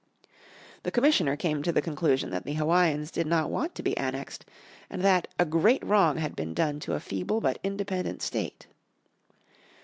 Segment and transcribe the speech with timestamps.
[0.81, 4.45] This commissioner came to the conclusion that the Hawaiians did not want to be annexed
[4.89, 8.65] and that "a great wrong had been done to a feeble but independent State."